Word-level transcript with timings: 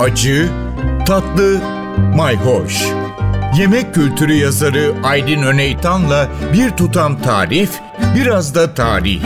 acı, 0.00 0.48
tatlı, 1.06 1.60
mayhoş. 2.16 2.86
Yemek 3.58 3.94
kültürü 3.94 4.32
yazarı 4.32 4.94
Aydın 5.04 5.42
Öneytan'la 5.42 6.28
bir 6.52 6.70
tutam 6.70 7.22
tarif, 7.22 7.70
biraz 8.16 8.54
da 8.54 8.74
tarih. 8.74 9.22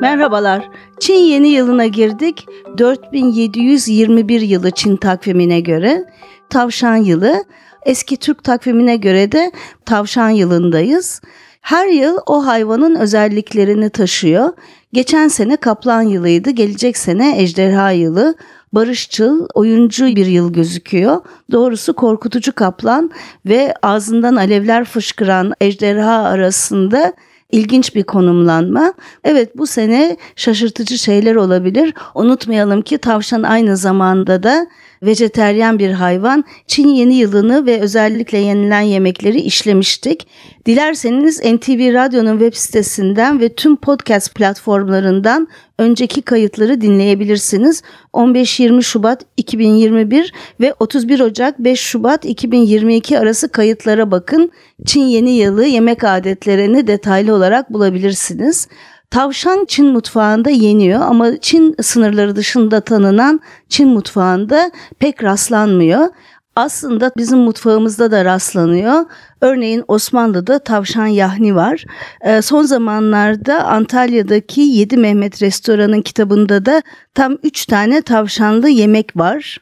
Merhabalar. 0.00 0.68
Çin 1.00 1.14
yeni 1.14 1.48
yılına 1.48 1.86
girdik. 1.86 2.46
4721 2.78 4.40
yılı 4.40 4.70
Çin 4.70 4.96
takvimine 4.96 5.60
göre 5.60 6.04
tavşan 6.50 6.96
yılı. 6.96 7.44
Eski 7.86 8.16
Türk 8.16 8.44
takvimine 8.44 8.96
göre 8.96 9.32
de 9.32 9.52
tavşan 9.84 10.30
yılındayız. 10.30 11.20
Her 11.60 11.88
yıl 11.88 12.18
o 12.26 12.46
hayvanın 12.46 12.94
özelliklerini 12.94 13.90
taşıyor. 13.90 14.52
Geçen 14.92 15.28
sene 15.28 15.56
kaplan 15.56 16.02
yılıydı, 16.02 16.50
gelecek 16.50 16.96
sene 16.96 17.42
ejderha 17.42 17.90
yılı. 17.90 18.34
Barışçıl, 18.72 19.46
oyuncu 19.54 20.06
bir 20.06 20.26
yıl 20.26 20.52
gözüküyor. 20.52 21.20
Doğrusu 21.50 21.92
korkutucu 21.92 22.54
kaplan 22.54 23.10
ve 23.46 23.74
ağzından 23.82 24.36
alevler 24.36 24.84
fışkıran 24.84 25.52
ejderha 25.60 26.22
arasında 26.22 27.12
ilginç 27.52 27.94
bir 27.94 28.02
konumlanma. 28.02 28.94
Evet 29.24 29.58
bu 29.58 29.66
sene 29.66 30.16
şaşırtıcı 30.36 30.98
şeyler 30.98 31.34
olabilir. 31.34 31.94
Unutmayalım 32.14 32.82
ki 32.82 32.98
tavşan 32.98 33.42
aynı 33.42 33.76
zamanda 33.76 34.42
da 34.42 34.66
vejeteryan 35.02 35.78
bir 35.78 35.90
hayvan. 35.90 36.44
Çin 36.66 36.88
yeni 36.88 37.14
yılını 37.14 37.66
ve 37.66 37.80
özellikle 37.80 38.38
yenilen 38.38 38.80
yemekleri 38.80 39.40
işlemiştik. 39.40 40.26
Dilerseniz 40.66 41.40
NTV 41.40 41.94
Radyo'nun 41.94 42.38
web 42.38 42.54
sitesinden 42.54 43.40
ve 43.40 43.48
tüm 43.48 43.76
podcast 43.76 44.34
platformlarından 44.34 45.48
önceki 45.78 46.22
kayıtları 46.22 46.80
dinleyebilirsiniz. 46.80 47.82
15-20 48.12 48.82
Şubat 48.82 49.24
2021 49.36 50.32
ve 50.60 50.74
31 50.80 51.20
Ocak 51.20 51.58
5 51.58 51.80
Şubat 51.80 52.24
2022 52.24 53.18
arası 53.18 53.48
kayıtlara 53.48 54.10
bakın. 54.10 54.50
Çin 54.86 55.04
yeni 55.04 55.30
yılı 55.30 55.64
yemek 55.66 56.04
adetlerini 56.04 56.86
detaylı 56.86 57.34
olarak 57.34 57.72
bulabilirsiniz. 57.72 58.68
Tavşan 59.10 59.64
Çin 59.68 59.86
mutfağında 59.86 60.50
yeniyor 60.50 61.00
ama 61.00 61.40
Çin 61.40 61.74
sınırları 61.82 62.36
dışında 62.36 62.80
tanınan 62.80 63.40
Çin 63.68 63.88
mutfağında 63.88 64.70
pek 64.98 65.24
rastlanmıyor. 65.24 66.08
Aslında 66.56 67.12
bizim 67.16 67.38
mutfağımızda 67.38 68.10
da 68.10 68.24
rastlanıyor. 68.24 69.04
Örneğin 69.40 69.84
Osmanlı'da 69.88 70.58
tavşan 70.58 71.06
yahni 71.06 71.54
var. 71.56 71.84
E, 72.20 72.42
son 72.42 72.62
zamanlarda 72.62 73.64
Antalya'daki 73.64 74.60
7 74.60 74.96
Mehmet 74.96 75.42
Restoran'ın 75.42 76.02
kitabında 76.02 76.66
da 76.66 76.82
tam 77.14 77.36
3 77.42 77.66
tane 77.66 78.02
tavşanlı 78.02 78.68
yemek 78.68 79.16
var 79.16 79.58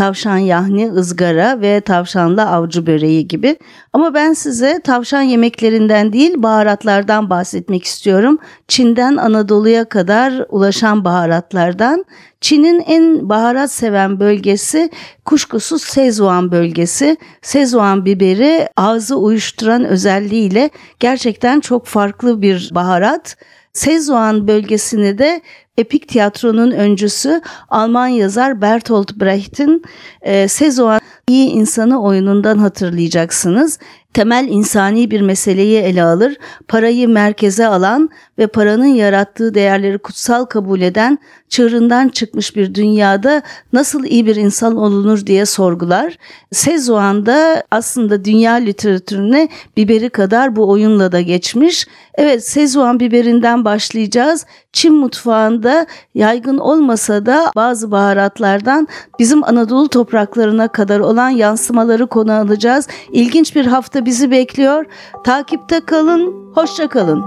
tavşan 0.00 0.38
yahni, 0.38 0.92
ızgara 0.92 1.60
ve 1.60 1.80
tavşanlı 1.80 2.42
avcı 2.42 2.86
böreği 2.86 3.28
gibi. 3.28 3.56
Ama 3.92 4.14
ben 4.14 4.32
size 4.32 4.80
tavşan 4.84 5.22
yemeklerinden 5.22 6.12
değil 6.12 6.34
baharatlardan 6.36 7.30
bahsetmek 7.30 7.84
istiyorum. 7.84 8.38
Çin'den 8.68 9.16
Anadolu'ya 9.16 9.84
kadar 9.84 10.46
ulaşan 10.48 11.04
baharatlardan. 11.04 12.04
Çin'in 12.40 12.80
en 12.80 13.28
baharat 13.28 13.72
seven 13.72 14.20
bölgesi 14.20 14.90
kuşkusuz 15.24 15.82
Szechuan 15.82 16.52
bölgesi. 16.52 17.16
Szechuan 17.42 18.04
biberi 18.04 18.68
ağzı 18.76 19.16
uyuşturan 19.16 19.84
özelliğiyle 19.84 20.70
gerçekten 21.00 21.60
çok 21.60 21.86
farklı 21.86 22.42
bir 22.42 22.70
baharat. 22.74 23.36
Szechuan 23.72 24.48
bölgesini 24.48 25.18
de 25.18 25.42
epik 25.76 26.08
tiyatronun 26.08 26.70
öncüsü 26.70 27.40
Alman 27.68 28.06
yazar 28.06 28.62
Bertolt 28.62 29.12
Brecht'in 29.16 29.82
e, 30.22 30.48
Szechuan 30.48 31.00
iyi 31.28 31.50
insanı 31.50 32.02
oyunundan 32.02 32.58
hatırlayacaksınız 32.58 33.78
temel 34.14 34.48
insani 34.48 35.10
bir 35.10 35.20
meseleyi 35.20 35.78
ele 35.78 36.02
alır, 36.02 36.36
parayı 36.68 37.08
merkeze 37.08 37.66
alan 37.66 38.10
ve 38.38 38.46
paranın 38.46 38.84
yarattığı 38.86 39.54
değerleri 39.54 39.98
kutsal 39.98 40.44
kabul 40.44 40.80
eden, 40.80 41.18
çığırından 41.48 42.08
çıkmış 42.08 42.56
bir 42.56 42.74
dünyada 42.74 43.42
nasıl 43.72 44.04
iyi 44.04 44.26
bir 44.26 44.36
insan 44.36 44.76
olunur 44.76 45.26
diye 45.26 45.46
sorgular. 45.46 46.16
Sezuan 46.52 47.26
da 47.26 47.64
aslında 47.70 48.24
dünya 48.24 48.52
literatürüne 48.52 49.48
biberi 49.76 50.10
kadar 50.10 50.56
bu 50.56 50.70
oyunla 50.70 51.12
da 51.12 51.20
geçmiş. 51.20 51.86
Evet 52.14 52.48
Sezuan 52.48 53.00
biberinden 53.00 53.64
başlayacağız. 53.64 54.46
Çin 54.72 54.94
mutfağında 54.94 55.86
yaygın 56.14 56.58
olmasa 56.58 57.26
da 57.26 57.52
bazı 57.56 57.90
baharatlardan 57.90 58.88
bizim 59.18 59.44
Anadolu 59.44 59.88
topraklarına 59.88 60.68
kadar 60.68 61.00
olan 61.00 61.30
yansımaları 61.30 62.06
konu 62.06 62.32
alacağız. 62.32 62.88
İlginç 63.12 63.56
bir 63.56 63.66
hafta 63.66 64.04
bizi 64.04 64.30
bekliyor. 64.30 64.84
Takipte 65.24 65.80
kalın, 65.80 66.52
hoşça 66.54 66.88
kalın. 66.88 67.24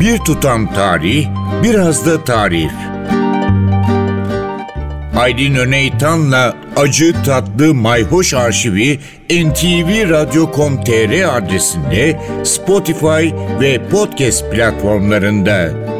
Bir 0.00 0.18
tutam 0.18 0.74
tarih, 0.74 1.26
biraz 1.62 2.06
da 2.06 2.24
tarif. 2.24 2.72
Aydın 5.18 5.54
Öneytan'la 5.54 6.54
Acı 6.76 7.14
Tatlı 7.24 7.74
Mayhoş 7.74 8.34
Arşivi 8.34 8.98
ntvradio.com.tr 9.30 11.36
adresinde 11.36 12.20
Spotify 12.44 13.34
ve 13.60 13.88
podcast 13.90 14.52
platformlarında. 14.52 15.91